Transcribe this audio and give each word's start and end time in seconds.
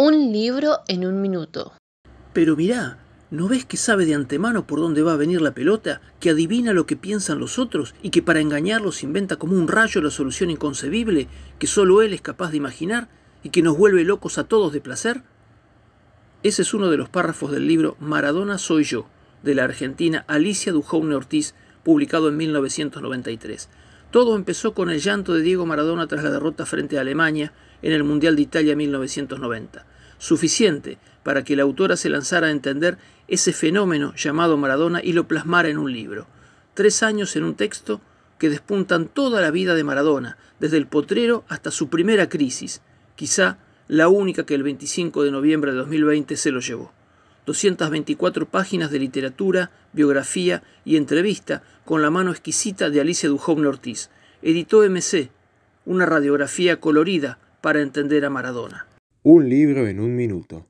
Un 0.00 0.30
libro 0.30 0.78
en 0.86 1.04
un 1.04 1.20
minuto. 1.20 1.72
Pero 2.32 2.54
mirá, 2.54 2.98
¿no 3.32 3.48
ves 3.48 3.64
que 3.64 3.76
sabe 3.76 4.06
de 4.06 4.14
antemano 4.14 4.64
por 4.64 4.78
dónde 4.78 5.02
va 5.02 5.14
a 5.14 5.16
venir 5.16 5.42
la 5.42 5.54
pelota, 5.54 6.00
que 6.20 6.30
adivina 6.30 6.72
lo 6.72 6.86
que 6.86 6.94
piensan 6.94 7.40
los 7.40 7.58
otros 7.58 7.96
y 8.00 8.10
que 8.10 8.22
para 8.22 8.38
engañarlos 8.38 9.02
inventa 9.02 9.34
como 9.34 9.56
un 9.56 9.66
rayo 9.66 10.00
la 10.00 10.12
solución 10.12 10.50
inconcebible 10.50 11.26
que 11.58 11.66
solo 11.66 12.00
él 12.00 12.12
es 12.12 12.20
capaz 12.20 12.52
de 12.52 12.58
imaginar 12.58 13.08
y 13.42 13.48
que 13.48 13.60
nos 13.60 13.76
vuelve 13.76 14.04
locos 14.04 14.38
a 14.38 14.44
todos 14.44 14.72
de 14.72 14.80
placer? 14.80 15.24
Ese 16.44 16.62
es 16.62 16.74
uno 16.74 16.90
de 16.90 16.96
los 16.96 17.08
párrafos 17.08 17.50
del 17.50 17.66
libro 17.66 17.96
Maradona 17.98 18.58
soy 18.58 18.84
yo, 18.84 19.08
de 19.42 19.56
la 19.56 19.64
argentina 19.64 20.24
Alicia 20.28 20.70
Dujoune 20.70 21.16
Ortiz, 21.16 21.56
publicado 21.82 22.28
en 22.28 22.36
1993. 22.36 23.68
Todo 24.10 24.36
empezó 24.36 24.72
con 24.72 24.88
el 24.88 25.00
llanto 25.00 25.34
de 25.34 25.42
Diego 25.42 25.66
Maradona 25.66 26.06
tras 26.06 26.24
la 26.24 26.30
derrota 26.30 26.64
frente 26.64 26.96
a 26.96 27.02
Alemania 27.02 27.52
en 27.82 27.92
el 27.92 28.04
Mundial 28.04 28.36
de 28.36 28.42
Italia 28.42 28.74
1990. 28.74 29.84
Suficiente 30.16 30.98
para 31.22 31.44
que 31.44 31.56
la 31.56 31.64
autora 31.64 31.96
se 31.96 32.08
lanzara 32.08 32.46
a 32.46 32.50
entender 32.50 32.96
ese 33.28 33.52
fenómeno 33.52 34.14
llamado 34.14 34.56
Maradona 34.56 35.02
y 35.04 35.12
lo 35.12 35.28
plasmara 35.28 35.68
en 35.68 35.76
un 35.76 35.92
libro. 35.92 36.26
Tres 36.72 37.02
años 37.02 37.36
en 37.36 37.44
un 37.44 37.54
texto 37.54 38.00
que 38.38 38.48
despuntan 38.48 39.08
toda 39.08 39.42
la 39.42 39.50
vida 39.50 39.74
de 39.74 39.84
Maradona, 39.84 40.38
desde 40.58 40.78
el 40.78 40.86
potrero 40.86 41.44
hasta 41.48 41.70
su 41.70 41.88
primera 41.90 42.28
crisis, 42.28 42.80
quizá 43.14 43.58
la 43.88 44.08
única 44.08 44.46
que 44.46 44.54
el 44.54 44.62
25 44.62 45.22
de 45.22 45.30
noviembre 45.30 45.72
de 45.72 45.78
2020 45.78 46.36
se 46.36 46.50
lo 46.50 46.60
llevó. 46.60 46.92
224 47.48 48.44
páginas 48.46 48.90
de 48.90 48.98
literatura, 48.98 49.70
biografía 49.94 50.62
y 50.84 50.96
entrevista 50.96 51.62
con 51.86 52.02
la 52.02 52.10
mano 52.10 52.30
exquisita 52.30 52.90
de 52.90 53.00
Alicia 53.00 53.30
Duhovne 53.30 53.68
Ortiz. 53.68 54.10
Editó 54.42 54.82
MC, 54.82 55.30
una 55.86 56.04
radiografía 56.04 56.78
colorida 56.78 57.38
para 57.62 57.80
entender 57.80 58.26
a 58.26 58.30
Maradona. 58.30 58.86
Un 59.22 59.48
libro 59.48 59.86
en 59.86 59.98
un 59.98 60.14
minuto. 60.14 60.66